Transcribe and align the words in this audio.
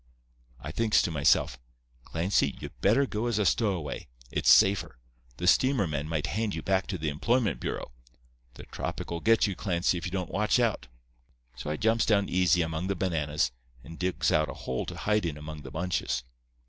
I 0.59 0.71
thinks 0.71 1.03
to 1.03 1.11
myself, 1.11 1.59
'Clancy, 2.05 2.57
you 2.59 2.69
better 2.81 3.05
go 3.05 3.27
as 3.27 3.37
a 3.37 3.45
stowaway. 3.45 4.07
It's 4.31 4.49
safer. 4.51 4.97
The 5.37 5.45
steamer 5.45 5.85
men 5.85 6.09
might 6.09 6.25
hand 6.25 6.55
you 6.55 6.63
back 6.63 6.87
to 6.87 6.97
the 6.97 7.09
employment 7.09 7.59
bureau. 7.59 7.91
The 8.55 8.63
tropic'll 8.63 9.19
get 9.19 9.45
you, 9.45 9.55
Clancy, 9.55 9.99
if 9.99 10.05
you 10.07 10.11
don't 10.11 10.31
watch 10.31 10.59
out.' 10.59 10.87
"So 11.55 11.69
I 11.69 11.75
jumps 11.77 12.07
down 12.07 12.29
easy 12.29 12.63
among 12.63 12.87
the 12.87 12.95
bananas, 12.95 13.51
and 13.83 13.99
digs 13.99 14.31
out 14.31 14.49
a 14.49 14.55
hole 14.55 14.87
to 14.87 14.95
hide 14.97 15.23
in 15.23 15.37
among 15.37 15.61
the 15.61 15.69
bunches. 15.69 16.23